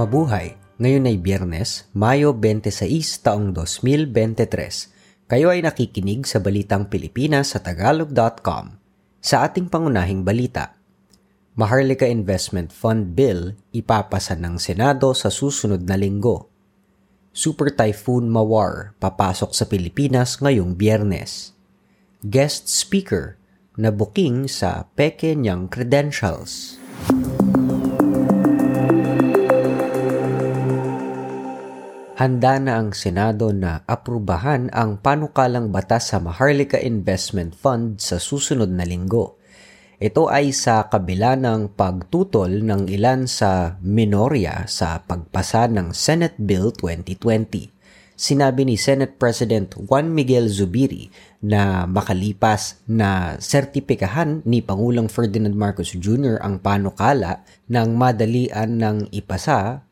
Mabuhay! 0.00 0.56
Ngayon 0.80 1.12
ay 1.12 1.20
Biyernes, 1.20 1.84
Mayo 1.92 2.32
26, 2.32 3.20
taong 3.20 3.52
2023. 3.52 5.28
Kayo 5.28 5.52
ay 5.52 5.60
nakikinig 5.60 6.24
sa 6.24 6.40
Balitang 6.40 6.88
Pilipinas 6.88 7.52
sa 7.52 7.60
Tagalog.com. 7.60 8.80
Sa 9.20 9.44
ating 9.44 9.68
pangunahing 9.68 10.24
balita, 10.24 10.72
Maharlika 11.52 12.08
Investment 12.08 12.72
Fund 12.72 13.12
Bill 13.12 13.60
ipapasa 13.76 14.40
ng 14.40 14.56
Senado 14.56 15.12
sa 15.12 15.28
susunod 15.28 15.84
na 15.84 16.00
linggo. 16.00 16.48
Super 17.36 17.68
Typhoon 17.68 18.32
Mawar 18.32 18.96
papasok 18.96 19.52
sa 19.52 19.68
Pilipinas 19.68 20.40
ngayong 20.40 20.80
Biyernes. 20.80 21.52
Guest 22.24 22.72
Speaker 22.72 23.36
na 23.76 23.92
booking 23.92 24.48
sa 24.48 24.88
peke 24.96 25.36
niyang 25.36 25.68
credentials. 25.68 26.80
Handa 32.20 32.60
na 32.60 32.76
ang 32.76 32.92
Senado 32.92 33.48
na 33.48 33.80
aprubahan 33.88 34.68
ang 34.76 35.00
panukalang 35.00 35.72
batas 35.72 36.12
sa 36.12 36.20
Maharlika 36.20 36.76
Investment 36.76 37.56
Fund 37.56 37.96
sa 37.96 38.20
susunod 38.20 38.68
na 38.68 38.84
linggo. 38.84 39.40
Ito 39.96 40.28
ay 40.28 40.52
sa 40.52 40.92
kabila 40.92 41.40
ng 41.40 41.72
pagtutol 41.72 42.60
ng 42.60 42.92
ilan 42.92 43.24
sa 43.24 43.80
minorya 43.80 44.68
sa 44.68 45.00
pagpasa 45.00 45.64
ng 45.72 45.96
Senate 45.96 46.36
Bill 46.36 46.76
2020. 46.76 47.72
Sinabi 48.20 48.68
ni 48.68 48.76
Senate 48.76 49.16
President 49.16 49.72
Juan 49.88 50.12
Miguel 50.12 50.52
Zubiri 50.52 51.08
na 51.40 51.88
makalipas 51.88 52.84
na 52.84 53.40
sertipikahan 53.40 54.44
ni 54.44 54.60
Pangulong 54.60 55.08
Ferdinand 55.08 55.56
Marcos 55.56 55.96
Jr. 55.96 56.36
ang 56.44 56.60
panukala 56.60 57.48
ng 57.72 57.96
madalian 57.96 58.76
ng 58.76 58.96
ipasa 59.08 59.88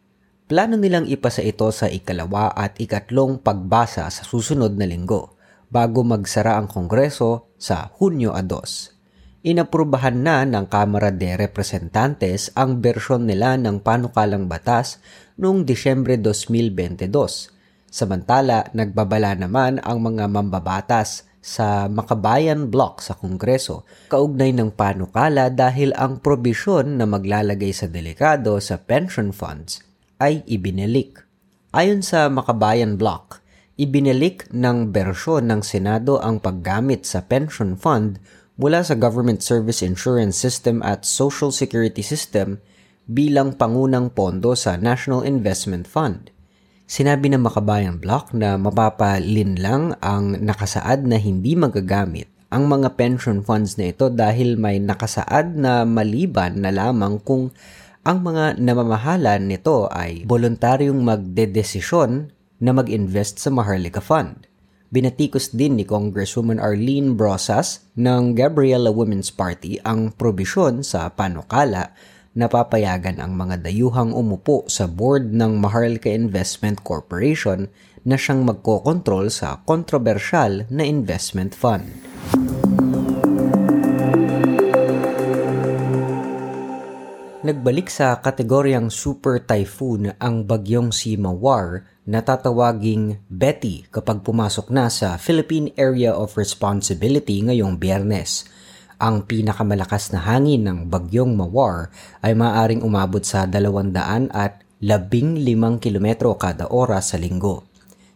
Plano 0.48 0.80
nilang 0.80 1.04
ipasa 1.04 1.44
ito 1.44 1.68
sa 1.68 1.92
ikalawa 1.92 2.48
at 2.56 2.80
ikatlong 2.80 3.36
pagbasa 3.36 4.08
sa 4.08 4.22
susunod 4.24 4.80
na 4.80 4.88
linggo 4.88 5.36
bago 5.68 6.00
magsara 6.00 6.56
ang 6.56 6.64
Kongreso 6.64 7.52
sa 7.60 7.92
Hunyo 7.92 8.32
2. 8.32 9.44
Inaprubahan 9.44 10.16
na 10.16 10.48
ng 10.48 10.64
Kamara 10.72 11.12
de 11.12 11.36
Representantes 11.36 12.48
ang 12.56 12.80
bersyon 12.80 13.28
nila 13.28 13.60
ng 13.60 13.84
panukalang 13.84 14.48
batas 14.48 15.04
noong 15.36 15.68
Disyembre 15.68 16.16
2022. 16.16 17.12
Samantala, 17.92 18.72
nagbabala 18.72 19.36
naman 19.36 19.84
ang 19.84 20.00
mga 20.00 20.32
mambabatas 20.32 21.28
sa 21.44 21.92
Makabayan 21.92 22.72
Block 22.72 23.04
sa 23.04 23.12
Kongreso 23.20 23.84
kaugnay 24.08 24.56
ng 24.56 24.72
panukala 24.72 25.52
dahil 25.52 25.92
ang 25.92 26.24
probisyon 26.24 26.96
na 26.96 27.04
maglalagay 27.04 27.76
sa 27.76 27.84
delikado 27.84 28.56
sa 28.64 28.80
pension 28.80 29.28
funds 29.36 29.87
ay 30.18 30.42
ibinilik. 30.46 31.18
Ayon 31.74 32.02
sa 32.02 32.26
Makabayan 32.26 32.98
Block, 32.98 33.42
ibinilik 33.78 34.50
ng 34.50 34.90
bersyon 34.90 35.46
ng 35.50 35.62
Senado 35.62 36.18
ang 36.18 36.42
paggamit 36.42 37.06
sa 37.06 37.22
pension 37.26 37.78
fund 37.78 38.18
mula 38.58 38.82
sa 38.82 38.98
Government 38.98 39.38
Service 39.38 39.86
Insurance 39.86 40.34
System 40.34 40.82
at 40.82 41.06
Social 41.06 41.54
Security 41.54 42.02
System 42.02 42.58
bilang 43.06 43.54
pangunang 43.54 44.10
pondo 44.10 44.58
sa 44.58 44.74
National 44.74 45.22
Investment 45.22 45.86
Fund. 45.86 46.34
Sinabi 46.88 47.30
ng 47.30 47.44
Makabayan 47.44 48.02
Block 48.02 48.34
na 48.34 48.58
mapapalin 48.58 49.60
lang 49.60 49.94
ang 50.02 50.34
nakasaad 50.40 51.06
na 51.06 51.20
hindi 51.20 51.54
magagamit 51.54 52.28
ang 52.48 52.64
mga 52.64 52.96
pension 52.96 53.44
funds 53.44 53.76
na 53.76 53.92
ito 53.92 54.08
dahil 54.08 54.56
may 54.56 54.80
nakasaad 54.80 55.52
na 55.52 55.84
maliban 55.84 56.64
na 56.64 56.72
lamang 56.72 57.20
kung 57.20 57.52
ang 58.06 58.22
mga 58.22 58.62
namamahalan 58.62 59.50
nito 59.50 59.90
ay 59.90 60.22
voluntaryong 60.26 61.02
magdedesisyon 61.02 62.30
na 62.62 62.70
mag-invest 62.70 63.42
sa 63.42 63.50
Maharlika 63.50 64.02
Fund. 64.02 64.46
Binatikos 64.88 65.52
din 65.52 65.76
ni 65.76 65.84
Congresswoman 65.84 66.56
Arlene 66.56 67.12
Brosas 67.12 67.84
ng 67.98 68.32
Gabriela 68.32 68.88
Women's 68.88 69.28
Party 69.28 69.76
ang 69.84 70.16
probisyon 70.16 70.80
sa 70.80 71.12
panukala 71.12 71.92
na 72.32 72.48
papayagan 72.48 73.20
ang 73.20 73.36
mga 73.36 73.66
dayuhang 73.66 74.16
umupo 74.16 74.64
sa 74.70 74.88
board 74.88 75.34
ng 75.34 75.60
Maharlika 75.60 76.08
Investment 76.08 76.80
Corporation 76.86 77.68
na 78.08 78.16
siyang 78.16 78.48
magkokontrol 78.48 79.28
sa 79.28 79.60
kontrobersyal 79.68 80.64
na 80.72 80.86
investment 80.88 81.52
fund. 81.52 82.07
Nagbalik 87.48 87.88
sa 87.88 88.20
kategoryang 88.20 88.92
Super 88.92 89.40
Typhoon 89.40 90.12
ang 90.20 90.44
bagyong 90.44 90.92
si 90.92 91.16
Mawar 91.16 91.88
na 92.04 92.20
tatawaging 92.20 93.24
Betty 93.24 93.88
kapag 93.88 94.20
pumasok 94.20 94.68
na 94.68 94.92
sa 94.92 95.16
Philippine 95.16 95.72
Area 95.80 96.12
of 96.12 96.36
Responsibility 96.36 97.40
ngayong 97.40 97.80
biyernes. 97.80 98.44
Ang 99.00 99.24
pinakamalakas 99.24 100.12
na 100.12 100.20
hangin 100.28 100.68
ng 100.68 100.92
bagyong 100.92 101.32
Mawar 101.32 101.88
ay 102.20 102.36
maaaring 102.36 102.84
umabot 102.84 103.24
sa 103.24 103.48
200 103.48 104.28
at 104.28 104.60
15 104.84 105.40
kilometro 105.80 106.36
kada 106.36 106.68
oras 106.68 107.16
sa 107.16 107.16
linggo. 107.16 107.64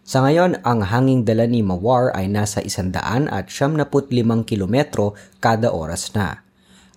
Sa 0.04 0.28
ngayon, 0.28 0.60
ang 0.60 0.84
hanging 0.84 1.24
dala 1.24 1.48
ni 1.48 1.64
Mawar 1.64 2.12
ay 2.12 2.28
nasa 2.28 2.60
100 2.60 3.32
at 3.32 3.48
75 3.48 4.44
kilometro 4.44 5.16
kada 5.40 5.72
oras 5.72 6.12
na. 6.12 6.44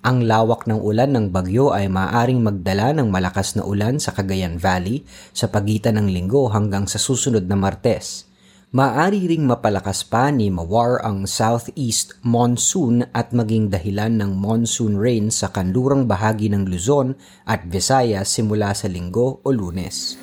Ang 0.06 0.30
lawak 0.30 0.70
ng 0.70 0.78
ulan 0.86 1.18
ng 1.18 1.26
bagyo 1.34 1.74
ay 1.74 1.90
maaaring 1.90 2.38
magdala 2.38 2.94
ng 2.94 3.10
malakas 3.10 3.58
na 3.58 3.66
ulan 3.66 3.98
sa 3.98 4.14
Cagayan 4.14 4.62
Valley 4.62 5.02
sa 5.34 5.50
pagitan 5.50 5.98
ng 5.98 6.14
linggo 6.14 6.46
hanggang 6.54 6.86
sa 6.86 7.02
susunod 7.02 7.50
na 7.50 7.58
Martes. 7.58 8.30
Maaari 8.70 9.26
ring 9.26 9.50
mapalakas 9.50 10.06
pa 10.06 10.30
ni 10.30 10.54
Mawar 10.54 11.02
ang 11.02 11.26
southeast 11.26 12.22
monsoon 12.22 13.10
at 13.18 13.34
maging 13.34 13.74
dahilan 13.74 14.14
ng 14.22 14.38
monsoon 14.38 14.94
rain 14.94 15.34
sa 15.34 15.50
kanlurang 15.50 16.06
bahagi 16.06 16.54
ng 16.54 16.70
Luzon 16.70 17.18
at 17.50 17.66
Visayas 17.66 18.30
simula 18.30 18.78
sa 18.78 18.86
linggo 18.86 19.42
o 19.42 19.50
lunes. 19.50 20.22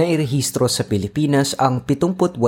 Nairehistro 0.00 0.64
sa 0.64 0.88
Pilipinas 0.88 1.52
ang 1.60 1.84
78% 1.84 2.40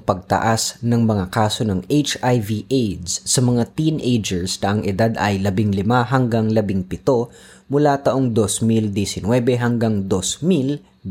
pagtaas 0.00 0.80
ng 0.80 1.04
mga 1.04 1.28
kaso 1.28 1.68
ng 1.68 1.84
HIV-AIDS 1.84 3.28
sa 3.28 3.44
mga 3.44 3.76
teenagers 3.76 4.56
na 4.64 4.72
ang 4.72 4.80
edad 4.88 5.12
ay 5.20 5.36
15 5.36 5.84
hanggang 6.08 6.48
17 6.48 7.68
mula 7.68 8.00
taong 8.00 8.32
2019 8.32 9.20
hanggang 9.60 10.08
2023. 10.08 11.04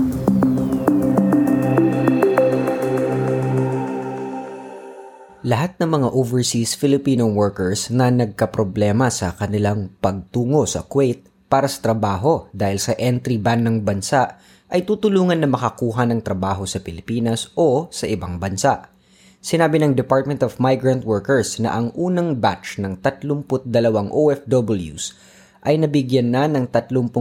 Lahat 5.49 5.81
ng 5.81 5.89
mga 5.89 6.13
overseas 6.13 6.77
Filipino 6.77 7.25
workers 7.31 7.89
na 7.89 8.13
nagkaproblema 8.13 9.09
sa 9.09 9.33
kanilang 9.33 9.89
pagtungo 10.03 10.69
sa 10.69 10.85
Kuwait 10.85 11.25
para 11.49 11.65
sa 11.71 11.81
trabaho 11.81 12.53
dahil 12.53 12.77
sa 12.77 12.93
entry 12.99 13.41
ban 13.41 13.65
ng 13.65 13.81
bansa 13.81 14.37
ay 14.69 14.85
tutulungan 14.85 15.41
na 15.41 15.49
makakuha 15.49 16.05
ng 16.05 16.21
trabaho 16.21 16.69
sa 16.69 16.85
Pilipinas 16.85 17.49
o 17.57 17.89
sa 17.89 18.05
ibang 18.05 18.37
bansa. 18.37 18.98
Sinabi 19.39 19.79
ng 19.79 19.95
Department 19.95 20.43
of 20.43 20.59
Migrant 20.59 21.07
Workers 21.07 21.63
na 21.63 21.71
ang 21.71 21.95
unang 21.95 22.43
batch 22.43 22.83
ng 22.83 22.99
32 22.99 23.71
OFWs 24.11 25.15
ay 25.63 25.79
nabigyan 25.79 26.35
na 26.35 26.51
ng 26.51 26.67
30,000 26.67 27.15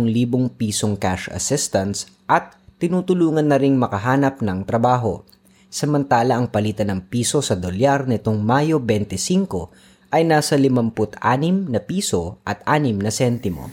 pisong 0.57 0.97
cash 0.97 1.29
assistance 1.29 2.09
at 2.25 2.57
tinutulungan 2.81 3.45
na 3.45 3.61
ring 3.61 3.77
makahanap 3.77 4.41
ng 4.41 4.65
trabaho. 4.65 5.21
Samantala 5.69 6.41
ang 6.41 6.49
palitan 6.49 6.89
ng 6.89 7.05
piso 7.05 7.37
sa 7.45 7.53
dolyar 7.53 8.09
nitong 8.09 8.41
Mayo 8.41 8.81
25 8.81 10.09
ay 10.09 10.25
nasa 10.25 10.57
56 10.57 11.21
na 11.69 11.79
piso 11.85 12.41
at 12.49 12.65
6 12.65 12.97
na 12.97 13.13
sentimo. 13.13 13.69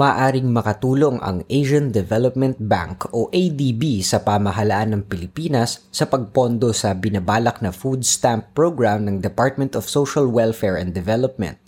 Maaring 0.00 0.48
makatulong 0.48 1.20
ang 1.20 1.44
Asian 1.52 1.92
Development 1.92 2.56
Bank 2.56 3.12
o 3.12 3.28
ADB 3.28 4.00
sa 4.00 4.24
pamahalaan 4.24 4.96
ng 4.96 5.02
Pilipinas 5.04 5.84
sa 5.92 6.08
pagpondo 6.08 6.72
sa 6.72 6.96
binabalak 6.96 7.60
na 7.60 7.68
food 7.68 8.00
stamp 8.00 8.56
program 8.56 9.04
ng 9.04 9.20
Department 9.20 9.76
of 9.76 9.84
Social 9.92 10.24
Welfare 10.24 10.80
and 10.80 10.96
Development 10.96 11.60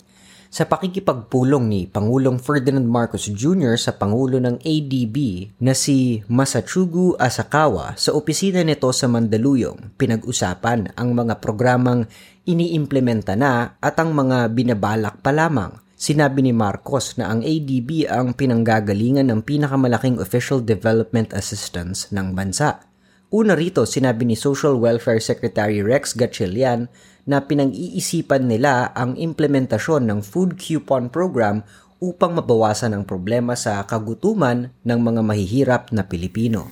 sa 0.49 0.65
pakikipagpulong 0.65 1.69
ni 1.69 1.85
Pangulong 1.85 2.41
Ferdinand 2.41 2.89
Marcos 2.89 3.29
Jr. 3.29 3.77
sa 3.77 3.93
Pangulo 4.01 4.41
ng 4.41 4.57
ADB 4.65 5.17
na 5.61 5.77
si 5.77 6.25
Masachugu 6.25 7.13
Asakawa 7.21 7.93
sa 8.01 8.17
opisina 8.17 8.65
nito 8.65 8.89
sa 8.97 9.05
Mandaluyong, 9.13 9.93
pinag-usapan 9.93 10.97
ang 10.97 11.13
mga 11.13 11.37
programang 11.37 12.09
iniimplementa 12.49 13.37
na 13.37 13.77
at 13.77 13.93
ang 14.01 14.09
mga 14.09 14.49
binabalak 14.57 15.21
pa 15.21 15.29
lamang. 15.29 15.83
Sinabi 16.03 16.43
ni 16.43 16.51
Marcos 16.51 17.15
na 17.15 17.31
ang 17.31 17.39
ADB 17.47 18.11
ang 18.11 18.35
pinanggagalingan 18.35 19.31
ng 19.31 19.39
pinakamalaking 19.39 20.19
official 20.19 20.59
development 20.59 21.31
assistance 21.31 22.11
ng 22.11 22.35
bansa. 22.35 22.83
Una 23.31 23.55
rito, 23.55 23.87
sinabi 23.87 24.27
ni 24.27 24.35
Social 24.35 24.75
Welfare 24.75 25.23
Secretary 25.23 25.79
Rex 25.79 26.11
Gatchalian 26.11 26.91
na 27.23 27.47
pinag-iisipan 27.47 28.51
nila 28.51 28.91
ang 28.91 29.15
implementasyon 29.15 30.03
ng 30.11 30.19
food 30.19 30.59
coupon 30.59 31.07
program 31.07 31.63
upang 32.03 32.35
mabawasan 32.35 32.91
ang 32.91 33.07
problema 33.07 33.55
sa 33.55 33.79
kagutuman 33.87 34.75
ng 34.83 34.99
mga 34.99 35.21
mahihirap 35.23 35.95
na 35.95 36.03
Pilipino. 36.03 36.67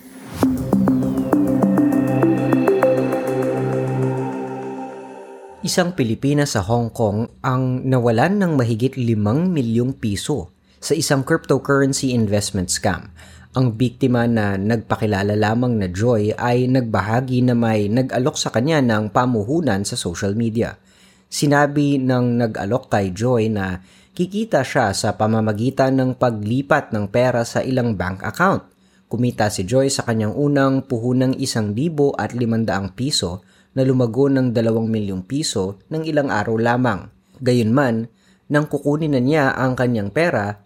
Isang 5.62 5.94
Pilipina 5.94 6.50
sa 6.50 6.66
Hong 6.66 6.90
Kong 6.90 7.38
ang 7.46 7.86
nawalan 7.86 8.42
ng 8.42 8.52
mahigit 8.58 8.98
5 8.98 9.14
milyong 9.50 9.94
piso 9.94 10.50
sa 10.82 10.98
isang 10.98 11.22
cryptocurrency 11.22 12.18
investment 12.18 12.74
scam 12.74 13.14
ang 13.52 13.76
biktima 13.76 14.32
na 14.32 14.56
nagpakilala 14.56 15.36
lamang 15.36 15.76
na 15.76 15.92
Joy 15.92 16.32
ay 16.40 16.72
nagbahagi 16.72 17.44
na 17.44 17.52
may 17.52 17.92
nag-alok 17.92 18.40
sa 18.40 18.48
kanya 18.48 18.80
ng 18.80 19.12
pamuhunan 19.12 19.84
sa 19.84 20.00
social 20.00 20.40
media. 20.40 20.80
Sinabi 21.28 22.00
ng 22.00 22.40
nag-alok 22.40 22.88
kay 22.88 23.12
Joy 23.12 23.52
na 23.52 23.84
kikita 24.16 24.64
siya 24.64 24.96
sa 24.96 25.20
pamamagitan 25.20 26.00
ng 26.00 26.16
paglipat 26.16 26.96
ng 26.96 27.12
pera 27.12 27.44
sa 27.44 27.60
ilang 27.60 28.00
bank 28.00 28.24
account. 28.24 28.64
Kumita 29.12 29.52
si 29.52 29.68
Joy 29.68 29.92
sa 29.92 30.08
kanyang 30.08 30.32
unang 30.32 30.88
puhunang 30.88 31.36
isang 31.36 31.76
libo 31.76 32.16
at 32.16 32.32
limandaang 32.32 32.96
piso 32.96 33.44
na 33.72 33.82
lumago 33.88 34.28
ng 34.28 34.52
dalawang 34.52 34.92
milyong 34.92 35.24
piso 35.24 35.80
ng 35.88 36.04
ilang 36.04 36.28
araw 36.28 36.56
lamang. 36.60 37.08
Gayunman, 37.40 38.12
nang 38.52 38.68
kukunin 38.68 39.16
na 39.16 39.22
niya 39.24 39.56
ang 39.56 39.80
kanyang 39.80 40.12
pera, 40.12 40.60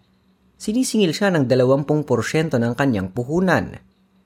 sinisingil 0.57 1.13
siya 1.13 1.29
ng 1.37 1.45
20% 1.45 2.57
ng 2.57 2.73
kanyang 2.73 3.13
puhunan. 3.13 3.77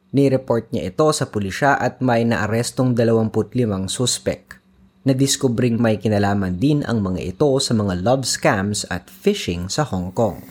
Ni-report 0.10 0.74
niya 0.74 0.90
ito 0.90 1.12
sa 1.14 1.30
pulisya 1.30 1.78
at 1.78 2.02
may 2.02 2.26
naarestong 2.26 2.98
25 2.98 3.92
suspek. 3.92 4.58
Nadiskubring 5.06 5.78
may 5.78 6.02
kinalaman 6.02 6.58
din 6.58 6.82
ang 6.88 7.04
mga 7.04 7.36
ito 7.36 7.52
sa 7.62 7.76
mga 7.78 8.04
love 8.04 8.26
scams 8.26 8.90
at 8.90 9.08
phishing 9.08 9.70
sa 9.70 9.86
Hong 9.86 10.12
Kong. 10.16 10.42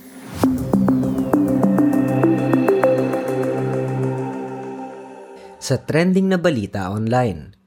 Sa 5.59 5.75
trending 5.77 6.31
na 6.31 6.41
balita 6.41 6.89
online, 6.89 7.58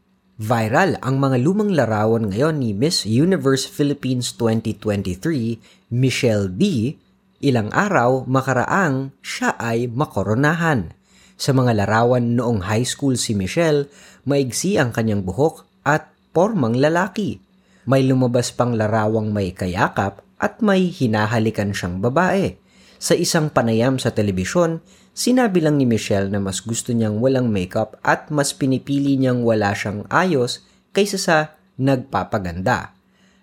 viral 0.43 0.99
ang 0.99 1.23
mga 1.23 1.39
lumang 1.39 1.71
larawan 1.71 2.27
ngayon 2.27 2.59
ni 2.59 2.75
Miss 2.75 3.07
Universe 3.07 3.71
Philippines 3.71 4.35
2023, 4.35 5.95
Michelle 5.95 6.51
D, 6.51 6.99
Ilang 7.43 7.75
araw 7.75 8.23
makaraang 8.31 9.11
siya 9.19 9.59
ay 9.59 9.91
makoronahan. 9.91 10.95
Sa 11.35 11.51
mga 11.51 11.75
larawan 11.75 12.39
noong 12.39 12.71
high 12.71 12.87
school 12.87 13.19
si 13.19 13.35
Michelle, 13.35 13.91
maigsi 14.23 14.79
ang 14.79 14.95
kanyang 14.95 15.27
buhok 15.27 15.67
at 15.83 16.07
pormang 16.31 16.79
lalaki. 16.79 17.43
May 17.91 18.07
lumabas 18.07 18.55
pang 18.55 18.79
larawang 18.79 19.35
may 19.35 19.51
kayakap 19.51 20.23
at 20.39 20.63
may 20.63 20.87
hinahalikan 20.87 21.75
siyang 21.75 21.99
babae. 21.99 22.55
Sa 23.03 23.19
isang 23.19 23.51
panayam 23.51 23.99
sa 23.99 24.15
telebisyon, 24.15 24.79
sinabi 25.13 25.61
lang 25.61 25.77
ni 25.77 25.85
Michelle 25.85 26.33
na 26.33 26.41
mas 26.41 26.65
gusto 26.65 26.93
niyang 26.97 27.21
walang 27.21 27.53
makeup 27.53 28.01
at 28.01 28.33
mas 28.33 28.57
pinipili 28.57 29.21
niyang 29.21 29.45
wala 29.45 29.77
siyang 29.77 30.09
ayos 30.09 30.65
kaysa 30.93 31.17
sa 31.21 31.39
nagpapaganda. 31.77 32.97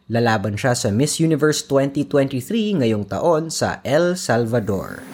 Lalaban 0.10 0.58
siya 0.58 0.74
sa 0.74 0.90
Miss 0.90 1.22
Universe 1.22 1.70
2023 1.70 2.82
ngayong 2.82 3.06
taon 3.06 3.54
sa 3.54 3.78
El 3.86 4.18
Salvador. 4.18 5.06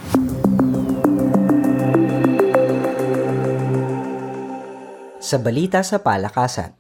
Sa 5.20 5.42
balita 5.42 5.84
sa 5.84 6.00
palakasan, 6.00 6.78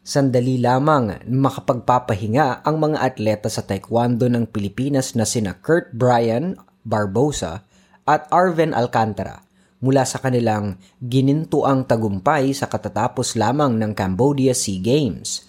sandali 0.00 0.56
lamang 0.56 1.20
makapagpapahinga 1.26 2.64
ang 2.64 2.76
mga 2.80 3.02
atleta 3.02 3.52
sa 3.52 3.60
taekwondo 3.66 4.24
ng 4.30 4.48
Pilipinas 4.48 5.12
na 5.12 5.28
sina 5.28 5.58
Kurt 5.58 5.92
Bryan 5.92 6.56
Barbosa 6.86 7.66
at 8.08 8.28
Arven 8.30 8.76
Alcantara 8.76 9.42
mula 9.84 10.04
sa 10.08 10.20
kanilang 10.20 10.80
ginintuang 11.02 11.84
tagumpay 11.84 12.56
sa 12.56 12.70
katatapos 12.70 13.36
lamang 13.36 13.76
ng 13.76 13.92
Cambodia 13.92 14.56
Sea 14.56 14.80
Games– 14.80 15.28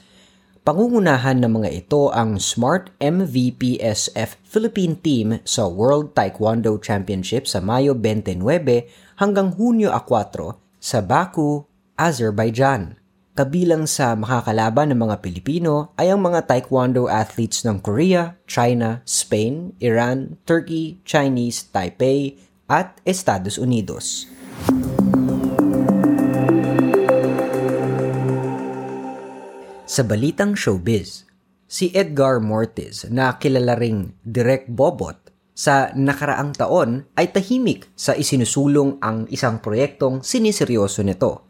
Pangungunahan 0.65 1.45
ng 1.45 1.61
mga 1.61 1.69
ito 1.85 2.09
ang 2.09 2.41
Smart 2.41 2.89
MVPSF 2.97 4.41
Philippine 4.41 4.97
Team 4.97 5.27
sa 5.45 5.69
World 5.69 6.17
Taekwondo 6.17 6.81
Championship 6.81 7.45
sa 7.45 7.61
Mayo 7.61 7.93
29 7.93 8.41
hanggang 9.21 9.53
Hunyo 9.53 9.93
4 9.93 10.57
sa 10.81 11.05
Baku, 11.05 11.69
Azerbaijan. 12.01 12.97
Kabilang 13.35 13.83
sa 13.83 14.15
makakalaban 14.15 14.95
ng 14.95 14.99
mga 15.11 15.19
Pilipino 15.19 15.91
ay 15.99 16.07
ang 16.07 16.23
mga 16.23 16.47
taekwondo 16.47 17.11
athletes 17.11 17.67
ng 17.67 17.83
Korea, 17.83 18.39
China, 18.47 19.03
Spain, 19.03 19.75
Iran, 19.83 20.39
Turkey, 20.47 21.03
Chinese, 21.03 21.67
Taipei 21.67 22.39
at 22.71 22.95
Estados 23.03 23.59
Unidos. 23.59 24.31
Sa 29.83 30.01
balitang 30.07 30.55
showbiz, 30.55 31.27
si 31.67 31.91
Edgar 31.91 32.39
Mortiz 32.39 33.03
na 33.11 33.35
kilala 33.35 33.75
ring 33.75 34.15
Direk 34.23 34.71
Bobot 34.71 35.19
sa 35.51 35.91
nakaraang 35.91 36.55
taon 36.55 37.03
ay 37.19 37.35
tahimik 37.35 37.91
sa 37.99 38.15
isinusulong 38.15 38.95
ang 39.03 39.27
isang 39.27 39.59
proyektong 39.59 40.23
siniseryoso 40.23 41.03
nito. 41.03 41.44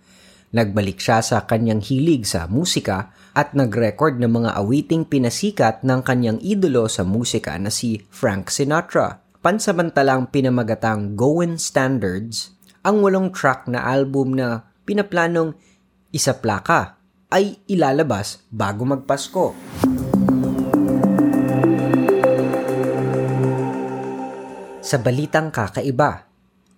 Nagbalik 0.54 1.02
siya 1.02 1.25
sa 1.25 1.50
kanyang 1.50 1.82
hilig 1.82 2.30
sa 2.30 2.46
musika 2.46 3.16
at 3.34 3.58
nag-record 3.58 4.22
ng 4.22 4.30
mga 4.30 4.52
awiting 4.62 5.04
pinasikat 5.08 5.82
ng 5.82 6.06
kanyang 6.06 6.40
idolo 6.44 6.86
sa 6.86 7.02
musika 7.02 7.58
na 7.58 7.74
si 7.74 8.04
Frank 8.14 8.54
Sinatra. 8.54 9.25
Pansamantalang 9.42 10.34
pinamagatang 10.34 11.14
Goin 11.14 11.62
Standards, 11.62 12.58
ang 12.82 13.02
walong 13.02 13.30
track 13.30 13.70
na 13.70 13.86
album 13.86 14.34
na 14.34 14.66
pinaplanong 14.86 15.54
isa 16.10 16.38
plaka 16.38 16.98
ay 17.30 17.58
ilalabas 17.70 18.46
bago 18.50 18.86
magpasko. 18.86 19.54
Sa 24.86 25.02
balitang 25.02 25.50
kakaiba, 25.50 26.30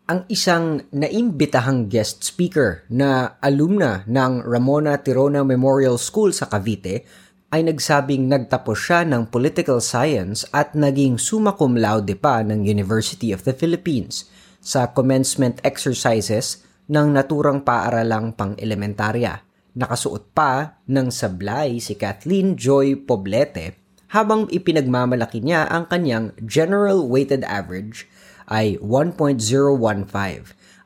ang 0.07 0.23
isang 0.31 0.87
naimbitahang 0.95 1.91
guest 1.91 2.23
speaker 2.23 2.87
na 2.87 3.35
alumna 3.43 4.07
ng 4.07 4.39
Ramona 4.39 5.03
Tirona 5.03 5.43
Memorial 5.43 5.99
School 5.99 6.31
sa 6.31 6.47
Cavite 6.47 7.03
ay 7.51 7.67
nagsabing 7.67 8.31
nagtapos 8.31 8.79
siya 8.79 9.03
ng 9.03 9.27
political 9.27 9.83
science 9.83 10.47
at 10.55 10.71
naging 10.79 11.19
summa 11.19 11.59
cum 11.59 11.75
laude 11.75 12.15
pa 12.15 12.39
ng 12.39 12.63
University 12.63 13.35
of 13.35 13.43
the 13.43 13.51
Philippines 13.51 14.31
sa 14.63 14.95
commencement 14.95 15.59
exercises 15.67 16.63
ng 16.87 17.11
naturang 17.11 17.67
paaralang 17.67 18.31
pang-elementarya. 18.31 19.43
Nakasuot 19.75 20.31
pa 20.31 20.79
ng 20.87 21.11
sablay 21.11 21.83
si 21.83 21.99
Kathleen 21.99 22.55
Joy 22.55 22.95
Poblete 22.95 23.75
habang 24.15 24.47
ipinagmamalaki 24.47 25.43
niya 25.43 25.67
ang 25.67 25.91
kanyang 25.91 26.31
general 26.47 27.03
weighted 27.03 27.43
average 27.43 28.07
ay 28.47 28.79
1.015 28.79 29.37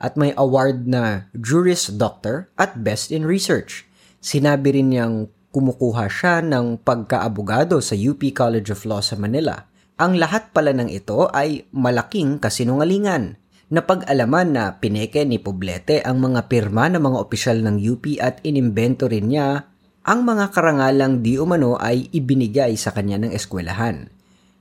at 0.01 0.13
may 0.17 0.33
award 0.33 0.89
na 0.89 1.29
Juris 1.37 1.93
Doctor 1.93 2.49
at 2.57 2.81
Best 2.81 3.13
in 3.13 3.23
Research. 3.23 3.85
Sinabi 4.17 4.73
rin 4.73 4.93
niyang 4.93 5.29
kumukuha 5.53 6.09
siya 6.09 6.41
ng 6.41 6.81
pagkaabogado 6.81 7.77
sa 7.83 7.93
UP 7.93 8.21
College 8.33 8.73
of 8.73 8.81
Law 8.87 9.03
sa 9.03 9.19
Manila 9.19 9.67
Ang 10.01 10.17
lahat 10.17 10.49
pala 10.49 10.73
ng 10.73 10.89
ito 10.89 11.29
ay 11.29 11.69
malaking 11.77 12.41
kasinungalingan. 12.41 13.37
Napag-alaman 13.69 14.49
na 14.49 14.63
pineke 14.81 15.21
ni 15.29 15.37
Poblete 15.37 16.01
ang 16.01 16.17
mga 16.17 16.49
pirma 16.49 16.89
ng 16.89 16.97
mga 16.97 17.17
opisyal 17.21 17.61
ng 17.61 17.77
UP 17.77 18.17
at 18.17 18.41
inimbento 18.41 19.05
rin 19.05 19.29
niya 19.29 19.69
ang 20.01 20.25
mga 20.25 20.49
karangalang 20.57 21.21
di 21.21 21.37
umano 21.37 21.77
ay 21.77 22.09
ibinigay 22.09 22.73
sa 22.81 22.89
kanya 22.97 23.21
ng 23.21 23.31
eskwelahan. 23.37 24.09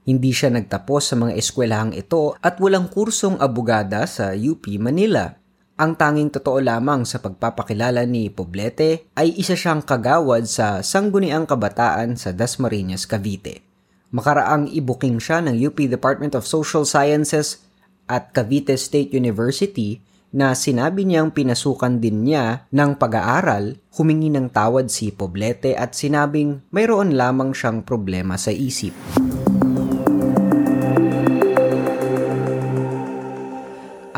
Hindi 0.09 0.33
siya 0.33 0.49
nagtapos 0.49 1.13
sa 1.13 1.15
mga 1.21 1.37
eskwelahang 1.37 1.93
ito 1.93 2.33
at 2.41 2.57
walang 2.57 2.89
kursong 2.89 3.37
abogada 3.37 4.09
sa 4.09 4.33
UP 4.33 4.65
Manila. 4.81 5.37
Ang 5.81 5.97
tanging 5.97 6.29
totoo 6.29 6.61
lamang 6.61 7.09
sa 7.09 7.25
pagpapakilala 7.25 8.05
ni 8.05 8.29
Poblete 8.29 9.09
ay 9.17 9.33
isa 9.37 9.57
siyang 9.57 9.81
kagawad 9.81 10.45
sa 10.45 10.85
Sangguniang 10.85 11.49
Kabataan 11.49 12.21
sa 12.21 12.37
Dasmariñas, 12.37 13.09
Cavite. 13.09 13.65
Makaraang 14.13 14.69
ibuking 14.69 15.17
siya 15.17 15.41
ng 15.41 15.57
UP 15.57 15.81
Department 15.89 16.37
of 16.37 16.45
Social 16.45 16.85
Sciences 16.85 17.65
at 18.11 18.37
Cavite 18.37 18.77
State 18.77 19.17
University 19.17 20.05
na 20.31 20.55
sinabi 20.55 21.07
niyang 21.07 21.35
pinasukan 21.35 21.99
din 21.99 22.29
niya 22.29 22.67
ng 22.71 22.99
pag-aaral, 22.99 23.79
humingi 23.95 24.31
ng 24.31 24.51
tawad 24.51 24.93
si 24.93 25.11
Poblete 25.11 25.75
at 25.75 25.95
sinabing 25.95 26.63
mayroon 26.71 27.19
lamang 27.19 27.51
siyang 27.51 27.83
problema 27.83 28.39
sa 28.39 28.55
isip. 28.55 28.95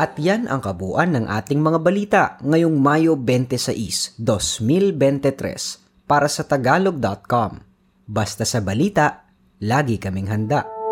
At 0.03 0.19
yan 0.19 0.51
ang 0.51 0.59
kabuuan 0.59 1.15
ng 1.15 1.31
ating 1.31 1.63
mga 1.63 1.79
balita 1.79 2.21
ngayong 2.43 2.75
Mayo 2.75 3.15
26, 3.15 4.19
2023 4.19 6.03
para 6.03 6.27
sa 6.27 6.43
tagalog.com. 6.43 7.63
Basta 8.03 8.43
sa 8.43 8.59
balita, 8.59 9.31
lagi 9.63 9.95
kaming 9.95 10.27
handa. 10.27 10.82